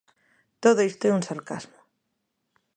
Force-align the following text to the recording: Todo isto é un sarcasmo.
Todo 0.63 0.79
isto 0.91 1.03
é 1.05 1.15
un 1.17 1.23
sarcasmo. 1.29 1.79